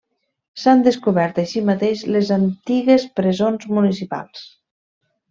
S'han 0.61 0.79
descobert 0.87 1.41
així 1.43 1.61
mateix 1.67 2.01
les 2.15 2.31
antigues 2.37 3.05
presons 3.21 3.69
municipals. 3.79 4.43